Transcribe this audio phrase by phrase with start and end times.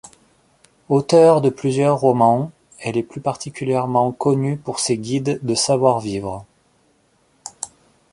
[0.89, 6.43] Auteure de plusieurs romans, elle est plus particulièrement connue pour ses guides de Savoir-Vivre.